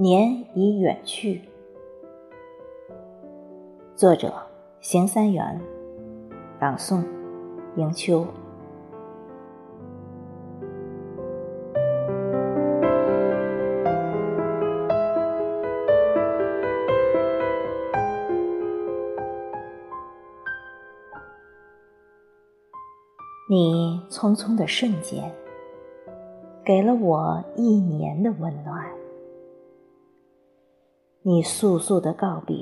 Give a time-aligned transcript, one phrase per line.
[0.00, 1.42] 年已远去。
[3.94, 4.32] 作者：
[4.80, 5.60] 邢三元，
[6.58, 7.04] 朗诵：
[7.76, 8.26] 迎秋。
[23.50, 25.30] 你匆匆的瞬间，
[26.64, 28.99] 给了我一年的温暖。
[31.22, 32.56] 你速速的告别，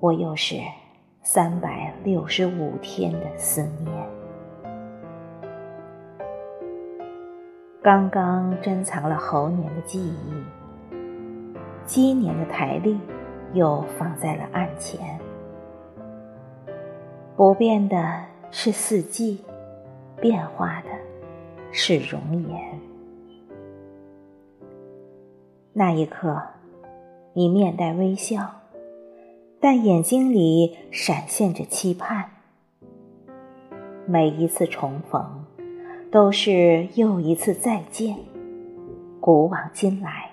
[0.00, 0.56] 我又是
[1.22, 4.08] 三百六十五天的思念。
[7.82, 10.42] 刚刚珍藏了猴年的记忆，
[11.84, 12.98] 鸡年的台历
[13.52, 15.20] 又放在了案前。
[17.36, 19.44] 不变的是四季，
[20.18, 20.88] 变化的
[21.70, 22.80] 是容颜。
[25.74, 26.40] 那一刻。
[27.38, 28.62] 你面带微笑，
[29.60, 32.30] 但眼睛里闪现着期盼。
[34.06, 35.44] 每一次重逢，
[36.10, 38.16] 都是又一次再见。
[39.20, 40.30] 古往今来，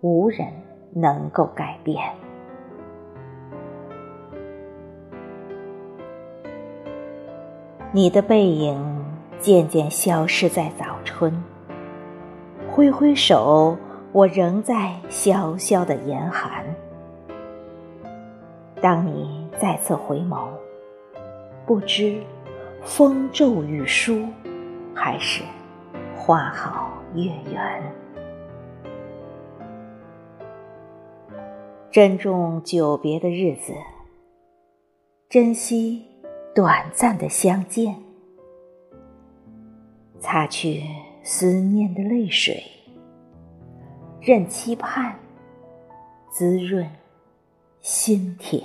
[0.00, 0.48] 无人
[0.94, 2.02] 能够改变。
[7.92, 9.04] 你的背影
[9.38, 11.30] 渐渐消失在早春，
[12.70, 13.76] 挥挥手。
[14.12, 16.64] 我仍在萧萧的严寒。
[18.82, 20.48] 当你再次回眸，
[21.64, 22.20] 不知
[22.82, 24.22] 风骤雨疏，
[24.94, 25.42] 还是
[26.14, 27.82] 花好月圆。
[31.90, 33.72] 珍重久别的日子，
[35.30, 36.04] 珍惜
[36.54, 37.96] 短暂的相见，
[40.20, 40.82] 擦去
[41.22, 42.62] 思念的泪水。
[44.24, 45.18] 任期盼
[46.30, 46.88] 滋润
[47.80, 48.62] 心田。